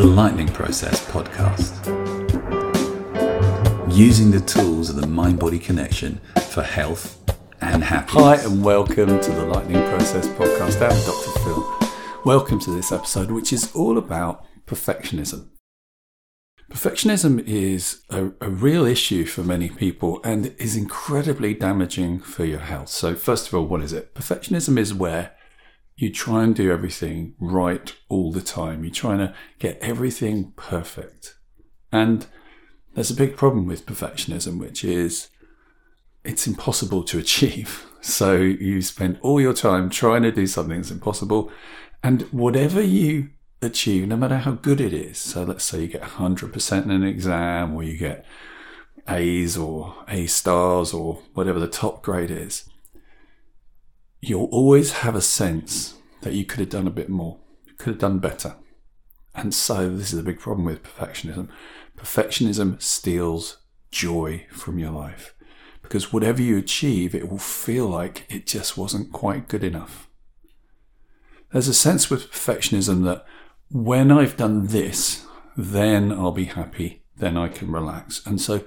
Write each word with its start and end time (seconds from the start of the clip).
the 0.00 0.06
Lightning 0.06 0.48
Process 0.48 1.06
podcast. 1.10 1.76
Using 3.94 4.30
the 4.30 4.40
tools 4.40 4.88
of 4.88 4.96
the 4.96 5.06
mind 5.06 5.38
body 5.38 5.58
connection 5.58 6.22
for 6.48 6.62
health 6.62 7.20
and 7.60 7.84
happiness. 7.84 8.24
Hi, 8.24 8.36
and 8.36 8.64
welcome 8.64 9.20
to 9.20 9.30
the 9.30 9.44
Lightning 9.44 9.82
Process 9.90 10.26
podcast. 10.28 10.80
I'm 10.80 10.96
Dr. 11.04 11.40
Phil. 11.40 12.22
Welcome 12.24 12.58
to 12.60 12.70
this 12.70 12.92
episode, 12.92 13.30
which 13.30 13.52
is 13.52 13.70
all 13.74 13.98
about 13.98 14.46
perfectionism. 14.64 15.50
Perfectionism 16.72 17.46
is 17.46 18.02
a, 18.08 18.32
a, 18.40 18.48
real 18.48 18.86
issue 18.86 19.26
for 19.26 19.42
many 19.42 19.68
people 19.68 20.18
and 20.24 20.54
is 20.56 20.76
incredibly 20.76 21.52
damaging 21.52 22.20
for 22.20 22.46
your 22.46 22.60
health. 22.60 22.88
So, 22.88 23.14
first 23.14 23.48
of 23.48 23.54
all, 23.54 23.66
what 23.66 23.82
is 23.82 23.92
it? 23.92 24.14
Perfectionism 24.14 24.78
is 24.78 24.94
where 24.94 25.32
you 26.00 26.10
try 26.10 26.42
and 26.42 26.54
do 26.54 26.72
everything 26.72 27.34
right 27.38 27.94
all 28.08 28.32
the 28.32 28.40
time. 28.40 28.84
You're 28.84 28.92
trying 28.92 29.18
to 29.18 29.34
get 29.58 29.78
everything 29.82 30.52
perfect. 30.56 31.34
And 31.92 32.26
there's 32.94 33.10
a 33.10 33.14
big 33.14 33.36
problem 33.36 33.66
with 33.66 33.84
perfectionism, 33.84 34.58
which 34.58 34.82
is 34.82 35.28
it's 36.24 36.46
impossible 36.46 37.02
to 37.04 37.18
achieve. 37.24 37.86
So 38.00 38.36
you 38.36 38.80
spend 38.80 39.18
all 39.20 39.42
your 39.42 39.52
time 39.52 39.90
trying 39.90 40.22
to 40.22 40.32
do 40.32 40.46
something 40.46 40.78
that's 40.78 40.90
impossible. 40.90 41.52
And 42.02 42.22
whatever 42.32 42.80
you 42.80 43.28
achieve, 43.60 44.08
no 44.08 44.16
matter 44.16 44.38
how 44.38 44.52
good 44.52 44.80
it 44.80 44.94
is, 44.94 45.18
so 45.18 45.44
let's 45.44 45.64
say 45.64 45.82
you 45.82 45.86
get 45.86 46.00
100% 46.00 46.84
in 46.84 46.90
an 46.90 47.04
exam 47.04 47.74
or 47.74 47.82
you 47.82 47.98
get 47.98 48.24
A's 49.06 49.58
or 49.58 49.96
A 50.08 50.26
stars 50.26 50.94
or 50.94 51.20
whatever 51.34 51.58
the 51.58 51.68
top 51.68 52.02
grade 52.02 52.30
is, 52.30 52.70
you'll 54.20 54.48
always 54.52 54.92
have 54.92 55.14
a 55.14 55.20
sense 55.20 55.94
that 56.22 56.34
you 56.34 56.44
could 56.44 56.60
have 56.60 56.68
done 56.68 56.86
a 56.86 56.90
bit 56.90 57.08
more, 57.08 57.38
could 57.78 57.94
have 57.94 57.98
done 57.98 58.18
better. 58.18 58.56
And 59.34 59.54
so 59.54 59.88
this 59.88 60.12
is 60.12 60.18
a 60.18 60.24
big 60.24 60.40
problem 60.40 60.66
with 60.66 60.82
perfectionism. 60.82 61.48
Perfectionism 61.96 62.80
steals 62.82 63.58
joy 63.90 64.46
from 64.50 64.78
your 64.78 64.90
life 64.90 65.34
because 65.82 66.12
whatever 66.12 66.42
you 66.42 66.56
achieve, 66.56 67.14
it 67.14 67.28
will 67.28 67.38
feel 67.38 67.88
like 67.88 68.26
it 68.28 68.46
just 68.46 68.76
wasn't 68.76 69.12
quite 69.12 69.48
good 69.48 69.64
enough. 69.64 70.08
There's 71.52 71.68
a 71.68 71.74
sense 71.74 72.08
with 72.08 72.30
perfectionism 72.30 73.04
that 73.04 73.24
when 73.70 74.12
I've 74.12 74.36
done 74.36 74.68
this, 74.68 75.26
then 75.56 76.12
I'll 76.12 76.30
be 76.32 76.44
happy, 76.44 77.02
then 77.16 77.36
I 77.36 77.48
can 77.48 77.72
relax. 77.72 78.24
And 78.24 78.40
so 78.40 78.62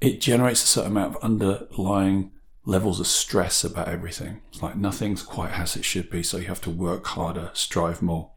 it 0.00 0.20
generates 0.20 0.64
a 0.64 0.66
certain 0.66 0.92
amount 0.92 1.16
of 1.16 1.22
underlying 1.22 2.30
levels 2.64 3.00
of 3.00 3.06
stress 3.06 3.64
about 3.64 3.88
everything. 3.88 4.40
It's 4.50 4.62
like 4.62 4.76
nothing's 4.76 5.22
quite 5.22 5.52
as 5.52 5.76
it 5.76 5.84
should 5.84 6.10
be, 6.10 6.22
so 6.22 6.38
you 6.38 6.46
have 6.46 6.60
to 6.62 6.70
work 6.70 7.06
harder, 7.06 7.50
strive 7.52 8.00
more. 8.00 8.30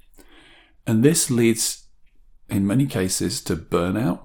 And 0.86 1.04
this 1.04 1.32
leads, 1.32 1.86
in 2.50 2.68
many 2.68 2.86
cases, 2.86 3.42
to 3.44 3.56
burnout, 3.56 4.22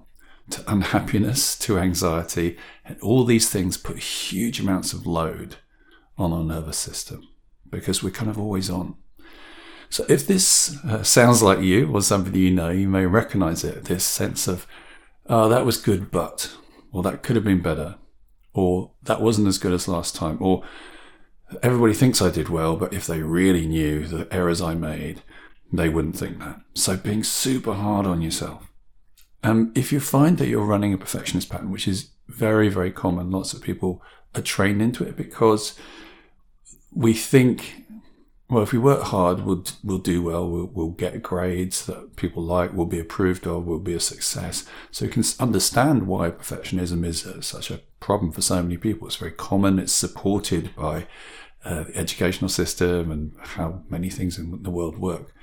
to 0.51 0.65
unhappiness, 0.71 1.57
to 1.61 1.79
anxiety, 1.79 2.57
and 2.85 3.01
all 3.01 3.25
these 3.25 3.49
things 3.49 3.77
put 3.77 3.99
huge 3.99 4.61
amounts 4.61 4.93
of 4.93 5.07
load 5.07 5.57
on 6.19 6.33
our 6.33 6.45
nervous 6.45 6.79
system 6.79 7.29
because 7.71 8.03
we're 8.03 8.11
kind 8.11 8.31
of 8.31 8.39
always 8.39 8.69
on. 8.69 8.97
So 9.89 10.05
if 10.09 10.27
this 10.27 10.77
uh, 10.85 11.03
sounds 11.03 11.43
like 11.43 11.61
you 11.61 11.93
or 11.93 12.03
somebody 12.03 12.41
you 12.41 12.51
know, 12.51 12.71
you 12.71 12.89
may 12.89 13.07
recognize 13.07 13.63
it 13.63 13.85
this 13.85 14.05
sense 14.05 14.49
of, 14.49 14.67
oh, 15.27 15.49
that 15.49 15.67
was 15.67 15.77
good, 15.77 16.11
but, 16.11 16.51
well, 16.91 17.03
that 17.03 17.23
could 17.23 17.37
have 17.37 17.45
been 17.45 17.63
better, 17.63 17.97
or 18.55 18.93
that 19.03 19.21
wasn't 19.21 19.49
as 19.49 19.59
good 19.59 19.73
as 19.73 19.89
last 19.89 20.15
time, 20.15 20.39
or 20.41 20.63
everybody 21.63 21.95
thinks 21.95 22.23
I 22.23 22.31
did 22.31 22.49
well, 22.49 22.77
but 22.77 22.93
if 22.93 23.07
they 23.07 23.23
really 23.23 23.67
knew 23.67 24.07
the 24.07 24.33
errors 24.33 24.61
I 24.61 24.75
made, 24.75 25.23
they 25.73 25.89
wouldn't 25.89 26.17
think 26.17 26.39
that. 26.39 26.61
So 26.75 26.97
being 26.97 27.25
super 27.25 27.75
hard 27.75 28.07
on 28.07 28.23
yourself. 28.23 28.69
Um, 29.43 29.73
if 29.75 29.93
you 29.93 30.01
find 30.01 30.39
that 30.39 30.49
you're 30.49 30.65
running 30.65 30.93
a 30.93 30.99
perfectionist 30.99 31.49
pattern, 31.49 31.71
which 31.71 31.89
is 31.89 32.11
very, 32.29 32.69
very 32.69 32.93
common, 32.93 33.31
lots 33.31 33.53
of 33.53 33.63
people 33.63 34.03
are 34.35 34.43
trained 34.43 34.81
into 34.81 35.05
it 35.05 35.17
because 35.17 35.75
we 36.95 37.13
think 37.13 37.83
well, 38.53 38.63
if 38.63 38.73
we 38.73 38.79
work 38.79 39.05
hard, 39.05 39.47
we'll 39.47 39.65
we'll 39.83 39.97
do 39.97 40.23
well. 40.23 40.47
We'll, 40.47 40.67
we'll 40.67 40.91
get 40.91 41.23
grades 41.23 41.87
that 41.87 42.17
people 42.17 42.43
like. 42.43 42.75
We'll 42.75 42.85
be 42.85 43.01
approved 43.01 43.47
of. 43.47 43.65
We'll 43.65 43.79
be 43.79 43.95
a 43.95 44.01
success. 44.01 44.67
So 44.91 45.07
you 45.07 45.11
can 45.11 45.25
understand 45.41 46.07
why 46.07 46.31
perfectionism 46.31 47.03
is 47.07 47.25
a, 47.25 47.41
such 47.41 47.71
a 47.71 47.81
problem 48.03 48.33
for 48.33 48.43
so 48.43 48.63
many 48.63 48.77
people. 48.77 49.07
It's 49.07 49.17
very 49.17 49.33
common. 49.33 49.79
It's 49.79 49.93
supported 49.93 50.75
by 50.77 51.07
uh, 51.65 51.85
the 51.85 51.97
educational 51.97 52.49
system 52.49 53.11
and 53.11 53.33
how 53.39 53.83
many 53.89 54.11
things 54.11 54.39
in 54.39 54.63
the 54.63 54.71
world 54.71 54.99
work. 54.99 55.35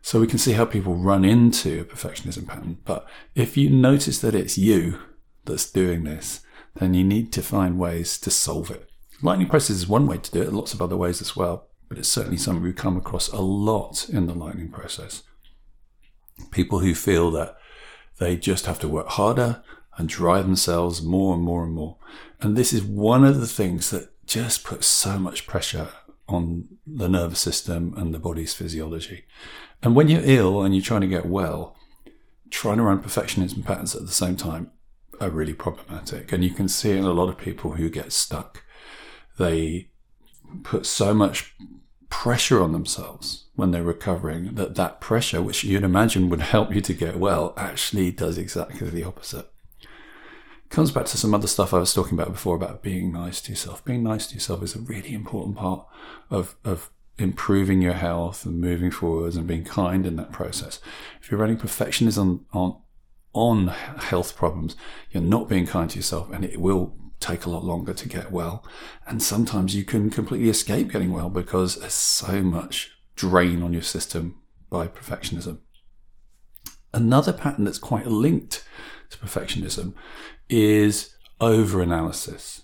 So 0.00 0.20
we 0.20 0.26
can 0.26 0.38
see 0.38 0.52
how 0.52 0.64
people 0.64 0.94
run 0.94 1.24
into 1.24 1.80
a 1.80 1.84
perfectionism 1.84 2.46
pattern. 2.46 2.78
But 2.84 3.06
if 3.34 3.56
you 3.56 3.68
notice 3.68 4.20
that 4.20 4.34
it's 4.34 4.56
you 4.56 5.00
that's 5.44 5.70
doing 5.70 6.04
this, 6.04 6.40
then 6.76 6.94
you 6.94 7.04
need 7.04 7.32
to 7.32 7.42
find 7.42 7.78
ways 7.78 8.18
to 8.20 8.30
solve 8.30 8.70
it. 8.70 8.88
Lightning 9.20 9.48
process 9.48 9.76
is 9.76 9.88
one 9.88 10.06
way 10.06 10.18
to 10.18 10.30
do 10.30 10.40
it. 10.40 10.52
Lots 10.52 10.72
of 10.72 10.80
other 10.80 10.96
ways 10.96 11.20
as 11.20 11.34
well 11.34 11.68
but 11.88 11.98
it's 11.98 12.08
certainly 12.08 12.36
something 12.36 12.62
we 12.62 12.72
come 12.72 12.96
across 12.96 13.28
a 13.28 13.40
lot 13.40 14.08
in 14.08 14.26
the 14.26 14.34
lightning 14.34 14.68
process. 14.68 15.22
People 16.50 16.80
who 16.80 16.94
feel 16.94 17.30
that 17.32 17.56
they 18.18 18.36
just 18.36 18.66
have 18.66 18.78
to 18.80 18.88
work 18.88 19.08
harder 19.08 19.62
and 19.98 20.08
drive 20.08 20.44
themselves 20.44 21.02
more 21.02 21.34
and 21.34 21.42
more 21.42 21.64
and 21.64 21.74
more. 21.74 21.96
And 22.40 22.56
this 22.56 22.72
is 22.72 22.82
one 22.82 23.24
of 23.24 23.40
the 23.40 23.48
things 23.48 23.90
that 23.90 24.10
just 24.26 24.64
puts 24.64 24.86
so 24.86 25.18
much 25.18 25.46
pressure 25.46 25.88
on 26.28 26.68
the 26.86 27.08
nervous 27.08 27.40
system 27.40 27.94
and 27.96 28.14
the 28.14 28.18
body's 28.18 28.54
physiology. 28.54 29.24
And 29.82 29.96
when 29.96 30.08
you're 30.08 30.22
ill 30.24 30.62
and 30.62 30.74
you're 30.74 30.84
trying 30.84 31.00
to 31.00 31.06
get 31.08 31.26
well, 31.26 31.76
trying 32.50 32.76
to 32.76 32.84
run 32.84 33.02
perfectionism 33.02 33.64
patterns 33.64 33.94
at 33.94 34.02
the 34.02 34.12
same 34.12 34.36
time 34.36 34.70
are 35.20 35.30
really 35.30 35.54
problematic. 35.54 36.32
And 36.32 36.44
you 36.44 36.50
can 36.50 36.68
see 36.68 36.92
in 36.92 37.04
a 37.04 37.12
lot 37.12 37.28
of 37.28 37.36
people 37.36 37.72
who 37.72 37.90
get 37.90 38.12
stuck. 38.12 38.62
They 39.36 39.88
put 40.62 40.86
so 40.86 41.12
much 41.12 41.54
pressure 42.08 42.62
on 42.62 42.72
themselves 42.72 43.46
when 43.56 43.70
they're 43.70 43.82
recovering 43.82 44.54
that 44.54 44.76
that 44.76 45.00
pressure 45.00 45.42
which 45.42 45.64
you'd 45.64 45.82
imagine 45.82 46.30
would 46.30 46.40
help 46.40 46.74
you 46.74 46.80
to 46.80 46.94
get 46.94 47.18
well 47.18 47.52
actually 47.56 48.10
does 48.10 48.38
exactly 48.38 48.88
the 48.88 49.04
opposite 49.04 49.40
it 49.40 49.52
comes 50.70 50.90
back 50.90 51.06
to 51.06 51.16
some 51.16 51.34
other 51.34 51.46
stuff 51.46 51.72
i 51.72 51.78
was 51.78 51.94
talking 51.94 52.18
about 52.18 52.32
before 52.32 52.56
about 52.56 52.82
being 52.82 53.12
nice 53.12 53.40
to 53.40 53.50
yourself 53.50 53.84
being 53.84 54.02
nice 54.02 54.26
to 54.26 54.34
yourself 54.34 54.62
is 54.62 54.74
a 54.74 54.80
really 54.80 55.14
important 55.14 55.56
part 55.56 55.86
of, 56.30 56.56
of 56.64 56.90
improving 57.18 57.82
your 57.82 57.94
health 57.94 58.46
and 58.46 58.60
moving 58.60 58.90
forwards 58.90 59.36
and 59.36 59.46
being 59.46 59.64
kind 59.64 60.06
in 60.06 60.16
that 60.16 60.32
process 60.32 60.80
if 61.20 61.30
you're 61.30 61.40
running 61.40 61.56
perfectionism 61.56 62.44
on 62.52 62.76
on 63.34 63.68
health 63.68 64.36
problems 64.36 64.76
you're 65.10 65.22
not 65.22 65.48
being 65.48 65.66
kind 65.66 65.90
to 65.90 65.96
yourself 65.98 66.30
and 66.32 66.44
it 66.44 66.60
will 66.60 66.96
take 67.20 67.44
a 67.44 67.50
lot 67.50 67.64
longer 67.64 67.92
to 67.92 68.08
get 68.08 68.30
well. 68.30 68.64
And 69.06 69.22
sometimes 69.22 69.74
you 69.74 69.84
can 69.84 70.10
completely 70.10 70.48
escape 70.48 70.92
getting 70.92 71.12
well 71.12 71.30
because 71.30 71.76
there's 71.76 71.94
so 71.94 72.42
much 72.42 72.92
drain 73.16 73.62
on 73.62 73.72
your 73.72 73.82
system 73.82 74.40
by 74.70 74.86
perfectionism. 74.86 75.58
Another 76.92 77.32
pattern 77.32 77.64
that's 77.64 77.78
quite 77.78 78.06
linked 78.06 78.64
to 79.10 79.18
perfectionism 79.18 79.94
is 80.48 81.14
over 81.40 81.82
analysis. 81.82 82.62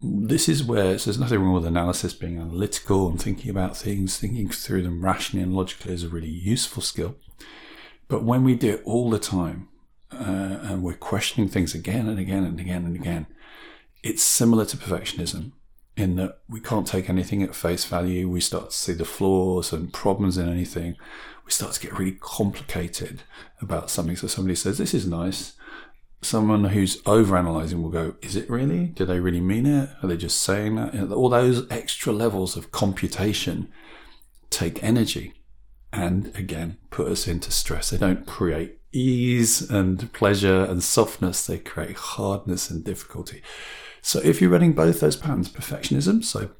This 0.00 0.48
is 0.48 0.64
where 0.64 0.98
so 0.98 1.10
there's 1.10 1.18
nothing 1.18 1.40
wrong 1.40 1.54
with 1.54 1.66
analysis, 1.66 2.12
being 2.12 2.38
analytical 2.38 3.08
and 3.08 3.20
thinking 3.22 3.50
about 3.50 3.76
things, 3.76 4.18
thinking 4.18 4.48
through 4.48 4.82
them 4.82 5.04
rationally 5.04 5.42
and 5.42 5.54
logically 5.54 5.94
is 5.94 6.02
a 6.02 6.08
really 6.08 6.28
useful 6.28 6.82
skill. 6.82 7.16
But 8.08 8.24
when 8.24 8.44
we 8.44 8.54
do 8.54 8.74
it 8.74 8.82
all 8.84 9.10
the 9.10 9.18
time, 9.18 9.68
uh, 10.12 10.58
and 10.62 10.82
we're 10.82 10.94
questioning 10.94 11.48
things 11.48 11.74
again 11.74 12.08
and 12.08 12.18
again 12.18 12.44
and 12.44 12.60
again 12.60 12.84
and 12.84 12.96
again, 12.96 13.26
it's 14.02 14.22
similar 14.22 14.64
to 14.66 14.76
perfectionism 14.76 15.52
in 16.02 16.16
that 16.16 16.38
we 16.48 16.60
can't 16.60 16.86
take 16.86 17.08
anything 17.08 17.42
at 17.42 17.54
face 17.54 17.84
value. 17.84 18.28
We 18.28 18.40
start 18.40 18.70
to 18.70 18.76
see 18.76 18.92
the 18.92 19.04
flaws 19.04 19.72
and 19.72 19.92
problems 19.92 20.36
in 20.36 20.48
anything. 20.48 20.96
We 21.46 21.52
start 21.52 21.72
to 21.74 21.80
get 21.80 21.98
really 21.98 22.18
complicated 22.20 23.22
about 23.60 23.90
something. 23.90 24.16
So 24.16 24.26
somebody 24.26 24.56
says, 24.56 24.78
This 24.78 24.92
is 24.92 25.06
nice. 25.06 25.54
Someone 26.20 26.64
who's 26.64 27.00
over 27.06 27.36
analyzing 27.36 27.82
will 27.82 27.90
go, 27.90 28.16
Is 28.20 28.36
it 28.36 28.50
really? 28.50 28.86
Do 28.86 29.06
they 29.06 29.20
really 29.20 29.40
mean 29.40 29.66
it? 29.66 29.90
Are 30.02 30.08
they 30.08 30.16
just 30.16 30.40
saying 30.40 30.76
that? 30.76 31.12
All 31.12 31.28
those 31.28 31.70
extra 31.70 32.12
levels 32.12 32.56
of 32.56 32.72
computation 32.72 33.72
take 34.50 34.82
energy 34.82 35.32
and 35.92 36.32
again 36.36 36.78
put 36.90 37.08
us 37.08 37.28
into 37.28 37.50
stress. 37.50 37.90
They 37.90 37.98
don't 37.98 38.26
create 38.26 38.78
ease 38.92 39.70
and 39.70 40.12
pleasure 40.12 40.64
and 40.64 40.82
softness, 40.82 41.46
they 41.46 41.58
create 41.58 41.96
hardness 41.96 42.70
and 42.70 42.84
difficulty. 42.84 43.42
So 44.02 44.20
if 44.22 44.40
you're 44.40 44.50
running 44.50 44.72
both 44.72 45.00
those 45.00 45.16
patterns, 45.16 45.48
perfectionism, 45.48 46.24
so 46.24 46.50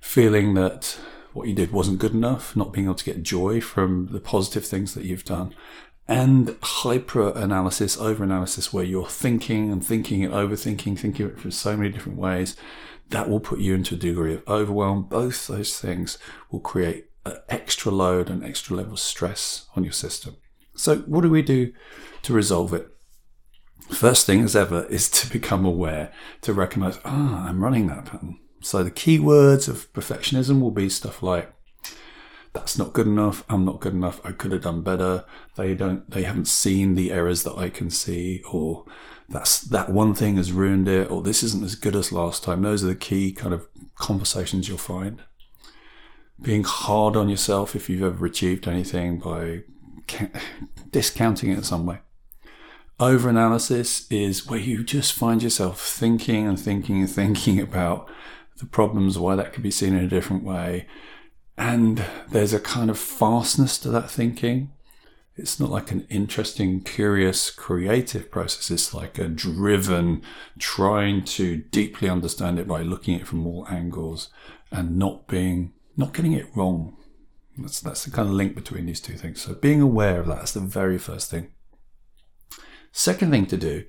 feeling 0.00 0.54
that 0.54 0.98
what 1.34 1.46
you 1.46 1.54
did 1.54 1.70
wasn't 1.70 1.98
good 1.98 2.14
enough, 2.14 2.56
not 2.56 2.72
being 2.72 2.86
able 2.86 2.94
to 2.96 3.04
get 3.04 3.22
joy 3.22 3.60
from 3.60 4.08
the 4.10 4.20
positive 4.20 4.66
things 4.66 4.94
that 4.94 5.04
you've 5.04 5.24
done, 5.24 5.54
and 6.08 6.56
hyper 6.62 7.30
analysis, 7.36 7.98
over 7.98 8.24
analysis, 8.24 8.72
where 8.72 8.84
you're 8.84 9.06
thinking 9.06 9.70
and 9.70 9.84
thinking 9.84 10.24
and 10.24 10.32
overthinking, 10.32 10.98
thinking 10.98 11.26
it 11.26 11.38
from 11.38 11.50
so 11.50 11.76
many 11.76 11.90
different 11.90 12.18
ways, 12.18 12.56
that 13.10 13.28
will 13.28 13.40
put 13.40 13.58
you 13.58 13.74
into 13.74 13.94
a 13.94 13.98
degree 13.98 14.34
of 14.34 14.48
overwhelm. 14.48 15.02
Both 15.02 15.46
those 15.46 15.78
things 15.78 16.16
will 16.50 16.60
create 16.60 17.10
an 17.26 17.36
extra 17.50 17.92
load 17.92 18.30
and 18.30 18.42
extra 18.42 18.74
level 18.74 18.94
of 18.94 18.98
stress 18.98 19.66
on 19.76 19.84
your 19.84 19.92
system. 19.92 20.36
So, 20.74 20.98
what 21.00 21.20
do 21.20 21.30
we 21.30 21.42
do 21.42 21.74
to 22.22 22.32
resolve 22.32 22.72
it? 22.72 22.88
First 23.90 24.26
thing 24.26 24.44
as 24.44 24.54
ever 24.54 24.84
is 24.86 25.10
to 25.10 25.30
become 25.30 25.64
aware, 25.64 26.12
to 26.42 26.52
recognize, 26.52 26.98
ah, 27.04 27.48
I'm 27.48 27.62
running 27.62 27.86
that 27.88 28.04
pattern. 28.04 28.38
So, 28.60 28.82
the 28.82 28.90
key 28.90 29.18
words 29.18 29.68
of 29.68 29.92
perfectionism 29.92 30.60
will 30.60 30.70
be 30.70 30.88
stuff 30.88 31.22
like, 31.22 31.52
that's 32.52 32.78
not 32.78 32.92
good 32.92 33.06
enough. 33.06 33.44
I'm 33.48 33.64
not 33.64 33.80
good 33.80 33.94
enough. 33.94 34.20
I 34.24 34.32
could 34.32 34.52
have 34.52 34.62
done 34.62 34.82
better. 34.82 35.24
They 35.56 35.74
don't, 35.74 36.08
they 36.10 36.22
haven't 36.22 36.48
seen 36.48 36.94
the 36.94 37.12
errors 37.12 37.44
that 37.44 37.56
I 37.56 37.70
can 37.70 37.90
see, 37.90 38.42
or 38.50 38.84
that's 39.28 39.60
that 39.60 39.90
one 39.90 40.14
thing 40.14 40.36
has 40.36 40.52
ruined 40.52 40.88
it, 40.88 41.10
or 41.10 41.22
this 41.22 41.42
isn't 41.42 41.64
as 41.64 41.74
good 41.74 41.94
as 41.94 42.12
last 42.12 42.42
time. 42.42 42.62
Those 42.62 42.84
are 42.84 42.88
the 42.88 42.94
key 42.94 43.32
kind 43.32 43.54
of 43.54 43.68
conversations 43.96 44.68
you'll 44.68 44.78
find. 44.78 45.22
Being 46.40 46.64
hard 46.64 47.16
on 47.16 47.28
yourself 47.28 47.74
if 47.74 47.88
you've 47.88 48.02
ever 48.02 48.26
achieved 48.26 48.66
anything 48.68 49.18
by 49.18 49.62
discounting 50.90 51.50
it 51.50 51.58
in 51.58 51.64
some 51.64 51.84
way. 51.84 51.98
Overanalysis 52.98 54.10
is 54.10 54.48
where 54.48 54.58
you 54.58 54.82
just 54.82 55.12
find 55.12 55.40
yourself 55.40 55.80
thinking 55.80 56.48
and 56.48 56.58
thinking 56.58 57.00
and 57.00 57.10
thinking 57.10 57.60
about 57.60 58.10
the 58.56 58.66
problems, 58.66 59.16
why 59.16 59.36
that 59.36 59.52
could 59.52 59.62
be 59.62 59.70
seen 59.70 59.94
in 59.94 60.04
a 60.04 60.08
different 60.08 60.42
way. 60.42 60.86
And 61.56 62.04
there's 62.28 62.52
a 62.52 62.58
kind 62.58 62.90
of 62.90 62.98
fastness 62.98 63.78
to 63.78 63.90
that 63.90 64.10
thinking. 64.10 64.72
It's 65.36 65.60
not 65.60 65.70
like 65.70 65.92
an 65.92 66.08
interesting, 66.10 66.80
curious, 66.80 67.52
creative 67.52 68.32
process. 68.32 68.68
It's 68.72 68.92
like 68.92 69.16
a 69.18 69.28
driven, 69.28 70.22
trying 70.58 71.24
to 71.26 71.58
deeply 71.58 72.08
understand 72.08 72.58
it 72.58 72.66
by 72.66 72.82
looking 72.82 73.14
at 73.14 73.20
it 73.20 73.26
from 73.28 73.46
all 73.46 73.64
angles 73.70 74.30
and 74.72 74.98
not 74.98 75.28
being, 75.28 75.72
not 75.96 76.12
getting 76.12 76.32
it 76.32 76.46
wrong. 76.56 76.96
That's, 77.56 77.80
that's 77.80 78.04
the 78.04 78.10
kind 78.10 78.28
of 78.28 78.34
link 78.34 78.56
between 78.56 78.86
these 78.86 79.00
two 79.00 79.14
things. 79.14 79.42
So 79.42 79.54
being 79.54 79.80
aware 79.80 80.18
of 80.18 80.26
that 80.26 80.42
is 80.42 80.52
the 80.54 80.60
very 80.60 80.98
first 80.98 81.30
thing. 81.30 81.52
Second 82.92 83.30
thing 83.30 83.46
to 83.46 83.56
do 83.56 83.84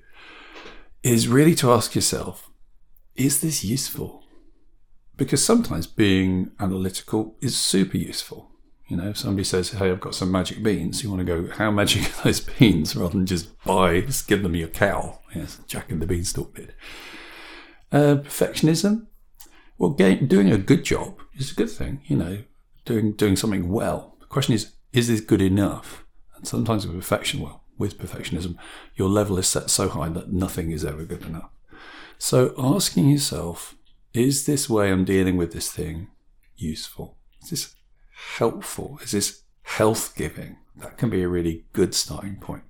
is 1.02 1.28
really 1.28 1.54
to 1.56 1.72
ask 1.72 1.94
yourself, 1.94 2.50
is 3.16 3.40
this 3.40 3.64
useful? 3.64 4.24
Because 5.16 5.44
sometimes 5.44 5.86
being 5.86 6.52
analytical 6.58 7.36
is 7.40 7.56
super 7.56 7.96
useful. 7.96 8.50
You 8.88 8.96
know, 8.96 9.10
if 9.10 9.18
somebody 9.18 9.44
says, 9.44 9.70
Hey, 9.70 9.90
I've 9.90 10.00
got 10.00 10.14
some 10.14 10.32
magic 10.32 10.62
beans, 10.62 11.02
you 11.02 11.10
want 11.10 11.24
to 11.24 11.42
go, 11.42 11.52
How 11.54 11.70
magic 11.70 12.02
are 12.20 12.24
those 12.24 12.40
beans? 12.40 12.96
rather 12.96 13.12
than 13.12 13.26
just 13.26 13.48
buy, 13.64 14.00
just 14.00 14.26
give 14.26 14.42
them 14.42 14.56
your 14.56 14.68
cow. 14.68 15.20
Yes, 15.34 15.60
Jack 15.66 15.92
and 15.92 16.02
the 16.02 16.06
Beanstalk 16.06 16.54
bit. 16.54 16.74
Uh, 17.92 18.16
perfectionism. 18.16 19.06
Well, 19.78 19.90
getting, 19.90 20.26
doing 20.26 20.50
a 20.50 20.58
good 20.58 20.84
job 20.84 21.20
is 21.34 21.52
a 21.52 21.54
good 21.54 21.70
thing, 21.70 22.02
you 22.06 22.16
know, 22.16 22.42
doing, 22.84 23.12
doing 23.12 23.36
something 23.36 23.70
well. 23.70 24.16
The 24.20 24.26
question 24.26 24.54
is, 24.54 24.72
is 24.92 25.08
this 25.08 25.20
good 25.20 25.40
enough? 25.40 26.04
And 26.36 26.46
sometimes 26.46 26.86
with 26.86 26.96
perfection, 26.96 27.40
well, 27.40 27.59
with 27.80 27.98
perfectionism, 27.98 28.56
your 28.94 29.08
level 29.08 29.38
is 29.38 29.48
set 29.48 29.70
so 29.70 29.88
high 29.88 30.10
that 30.10 30.32
nothing 30.32 30.70
is 30.70 30.84
ever 30.84 31.04
good 31.04 31.22
enough. 31.22 31.50
So 32.18 32.54
asking 32.56 33.10
yourself, 33.10 33.74
is 34.12 34.46
this 34.46 34.68
way 34.68 34.92
I'm 34.92 35.04
dealing 35.04 35.36
with 35.36 35.52
this 35.52 35.72
thing 35.72 36.08
useful? 36.56 37.16
Is 37.42 37.50
this 37.50 37.74
helpful? 38.36 38.98
Is 39.02 39.12
this 39.12 39.42
health 39.62 40.14
giving? 40.14 40.58
That 40.76 40.98
can 40.98 41.10
be 41.10 41.22
a 41.22 41.28
really 41.28 41.64
good 41.72 41.94
starting 41.94 42.36
point. 42.36 42.62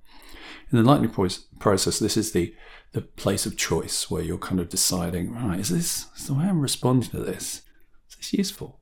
In 0.71 0.77
the 0.77 0.83
lightning 0.83 1.11
process, 1.59 1.99
this 1.99 2.15
is 2.15 2.31
the, 2.31 2.55
the 2.93 3.01
place 3.01 3.45
of 3.45 3.57
choice 3.57 4.09
where 4.09 4.23
you're 4.23 4.37
kind 4.37 4.59
of 4.59 4.69
deciding, 4.69 5.33
right, 5.33 5.59
is 5.59 5.69
this 5.69 6.07
is 6.17 6.27
the 6.27 6.33
way 6.33 6.45
I'm 6.45 6.61
responding 6.61 7.09
to 7.11 7.19
this? 7.19 7.61
Is 8.09 8.15
this 8.17 8.33
useful? 8.33 8.79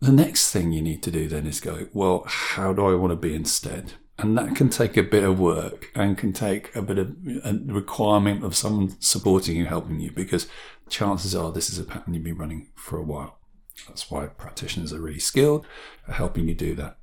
The 0.00 0.12
next 0.12 0.52
thing 0.52 0.72
you 0.72 0.80
need 0.80 1.02
to 1.02 1.10
do 1.10 1.26
then 1.26 1.46
is 1.46 1.60
go, 1.60 1.88
well, 1.92 2.22
how 2.26 2.72
do 2.72 2.86
I 2.86 2.94
want 2.94 3.10
to 3.10 3.16
be 3.16 3.34
instead? 3.34 3.94
And 4.16 4.36
that 4.38 4.54
can 4.56 4.68
take 4.68 4.96
a 4.96 5.02
bit 5.02 5.24
of 5.24 5.38
work 5.38 5.90
and 5.94 6.18
can 6.18 6.32
take 6.32 6.74
a 6.74 6.82
bit 6.82 6.98
of 6.98 7.16
a 7.44 7.58
requirement 7.66 8.44
of 8.44 8.56
someone 8.56 9.00
supporting 9.00 9.56
you, 9.56 9.66
helping 9.66 10.00
you, 10.00 10.10
because 10.10 10.48
chances 10.88 11.34
are 11.34 11.52
this 11.52 11.70
is 11.70 11.78
a 11.78 11.84
pattern 11.84 12.14
you've 12.14 12.24
been 12.24 12.36
running 12.36 12.68
for 12.74 12.98
a 12.98 13.02
while. 13.02 13.38
That's 13.86 14.10
why 14.10 14.26
practitioners 14.26 14.92
are 14.92 15.00
really 15.00 15.20
skilled 15.20 15.66
at 16.06 16.14
helping 16.14 16.48
you 16.48 16.54
do 16.54 16.74
that. 16.76 16.98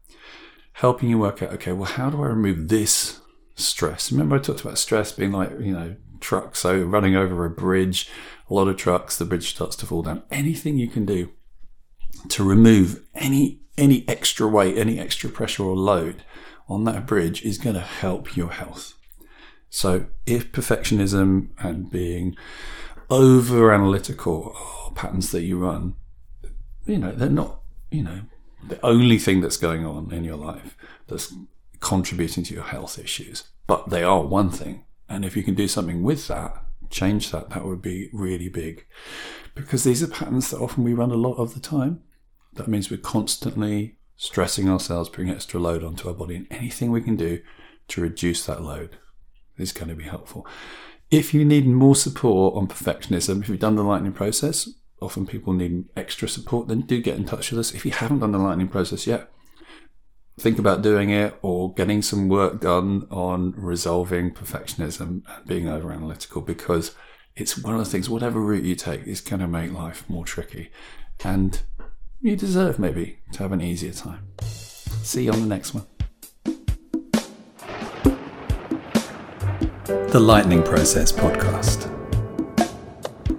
Helping 0.73 1.09
you 1.09 1.17
work 1.17 1.41
out, 1.41 1.53
okay, 1.53 1.71
well, 1.71 1.89
how 1.91 2.09
do 2.09 2.21
I 2.21 2.27
remove 2.27 2.67
this 2.67 3.21
stress? 3.55 4.11
Remember, 4.11 4.35
I 4.35 4.39
talked 4.39 4.61
about 4.61 4.77
stress 4.77 5.13
being 5.13 5.31
like, 5.31 5.51
you 5.51 5.71
know, 5.71 5.95
trucks, 6.19 6.59
so 6.59 6.81
running 6.81 7.15
over 7.15 7.45
a 7.45 7.49
bridge, 7.49 8.09
a 8.49 8.53
lot 8.53 8.67
of 8.67 8.75
trucks, 8.75 9.17
the 9.17 9.25
bridge 9.25 9.49
starts 9.49 9.77
to 9.77 9.85
fall 9.85 10.01
down. 10.01 10.23
Anything 10.31 10.77
you 10.77 10.89
can 10.89 11.05
do 11.05 11.31
to 12.29 12.43
remove 12.43 13.03
any 13.13 13.61
any 13.77 14.05
extra 14.07 14.47
weight, 14.47 14.77
any 14.77 14.99
extra 14.99 15.29
pressure 15.29 15.63
or 15.63 15.75
load 15.75 16.23
on 16.67 16.85
that 16.85 17.05
bridge 17.05 17.43
is 17.43 17.57
going 17.57 17.75
to 17.75 17.81
help 17.81 18.35
your 18.35 18.51
health. 18.51 18.93
So 19.69 20.05
if 20.25 20.51
perfectionism 20.51 21.49
and 21.59 21.91
being 21.91 22.35
over 23.09 23.73
analytical 23.73 24.55
are 24.55 24.91
patterns 24.93 25.31
that 25.31 25.43
you 25.43 25.59
run, 25.59 25.95
you 26.85 26.97
know, 26.97 27.11
they're 27.11 27.29
not, 27.29 27.59
you 27.91 28.03
know, 28.03 28.21
the 28.67 28.83
only 28.85 29.19
thing 29.19 29.41
that's 29.41 29.57
going 29.57 29.85
on 29.85 30.11
in 30.11 30.23
your 30.23 30.37
life 30.37 30.77
that's 31.07 31.33
contributing 31.81 32.43
to 32.45 32.53
your 32.53 32.63
health 32.63 32.97
issues, 32.97 33.43
but 33.67 33.89
they 33.89 34.03
are 34.03 34.23
one 34.23 34.49
thing. 34.49 34.85
And 35.07 35.23
if 35.23 35.35
you 35.35 35.43
can 35.43 35.53
do 35.53 35.67
something 35.67 36.01
with 36.01 36.27
that, 36.29 36.64
change 36.89 37.31
that, 37.31 37.49
that 37.51 37.65
would 37.65 37.81
be 37.81 38.09
really 38.13 38.49
big. 38.49 38.85
Because 39.53 39.83
these 39.83 40.03
are 40.03 40.07
patterns 40.07 40.51
that 40.51 40.59
often 40.59 40.83
we 40.83 40.93
run 40.93 41.11
a 41.11 41.15
lot 41.15 41.35
of 41.35 41.53
the 41.53 41.59
time. 41.59 42.01
That 42.53 42.67
means 42.67 42.89
we're 42.89 42.97
constantly 42.97 43.97
stressing 44.17 44.69
ourselves, 44.69 45.09
putting 45.09 45.29
extra 45.29 45.59
load 45.59 45.83
onto 45.83 46.07
our 46.07 46.13
body, 46.13 46.35
and 46.35 46.47
anything 46.49 46.91
we 46.91 47.01
can 47.01 47.15
do 47.15 47.41
to 47.89 48.01
reduce 48.01 48.45
that 48.45 48.61
load 48.61 48.97
is 49.57 49.71
going 49.71 49.89
to 49.89 49.95
be 49.95 50.03
helpful. 50.03 50.47
If 51.11 51.33
you 51.33 51.45
need 51.45 51.67
more 51.67 51.95
support 51.95 52.55
on 52.55 52.67
perfectionism, 52.67 53.41
if 53.41 53.49
you've 53.49 53.59
done 53.59 53.75
the 53.75 53.83
lightning 53.83 54.13
process, 54.13 54.69
often 55.01 55.27
people 55.27 55.53
need 55.53 55.85
extra 55.95 56.27
support, 56.27 56.67
then 56.67 56.81
do 56.81 57.01
get 57.01 57.17
in 57.17 57.25
touch 57.25 57.51
with 57.51 57.59
us. 57.59 57.73
If 57.73 57.85
you 57.85 57.91
haven't 57.91 58.19
done 58.19 58.31
the 58.31 58.37
lightning 58.37 58.67
process 58.67 59.05
yet, 59.05 59.29
think 60.37 60.59
about 60.59 60.81
doing 60.81 61.09
it 61.09 61.37
or 61.41 61.73
getting 61.73 62.01
some 62.01 62.27
work 62.27 62.59
done 62.59 63.07
on 63.09 63.53
resolving 63.55 64.31
perfectionism 64.31 65.21
and 65.27 65.47
being 65.47 65.67
over 65.67 65.91
analytical 65.91 66.41
because 66.41 66.93
it's 67.35 67.57
one 67.57 67.73
of 67.73 67.79
the 67.79 67.89
things, 67.89 68.09
whatever 68.09 68.39
route 68.39 68.63
you 68.63 68.75
take, 68.75 69.05
is 69.05 69.21
going 69.21 69.41
to 69.41 69.47
make 69.47 69.71
life 69.71 70.09
more 70.09 70.25
tricky. 70.25 70.71
And 71.23 71.61
you 72.21 72.35
deserve 72.35 72.79
maybe 72.79 73.19
to 73.33 73.39
have 73.39 73.51
an 73.51 73.61
easier 73.61 73.91
time. 73.91 74.27
See 74.41 75.25
you 75.25 75.31
on 75.31 75.41
the 75.41 75.47
next 75.47 75.73
one. 75.73 75.85
The 79.85 80.19
Lightning 80.19 80.63
Process 80.63 81.11
Podcast. 81.11 81.91